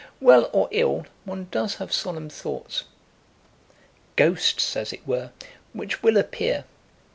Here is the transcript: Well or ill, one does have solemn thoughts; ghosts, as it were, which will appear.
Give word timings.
Well 0.19 0.49
or 0.51 0.67
ill, 0.71 1.05
one 1.25 1.47
does 1.51 1.75
have 1.75 1.93
solemn 1.93 2.27
thoughts; 2.27 2.85
ghosts, 4.15 4.75
as 4.75 4.91
it 4.93 5.05
were, 5.07 5.29
which 5.73 6.01
will 6.01 6.17
appear. 6.17 6.65